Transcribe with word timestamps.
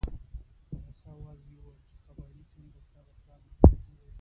په 0.69 0.77
رسا 0.83 1.09
اواز 1.17 1.39
یې 1.49 1.49
وویل 1.57 1.79
چې 1.89 1.99
قبایلي 2.07 2.43
څنډه 2.51 2.81
ستا 2.87 2.99
د 3.05 3.09
پلار 3.23 3.39
ملکیت 3.45 3.81
نه 3.89 3.93
دی. 3.99 4.07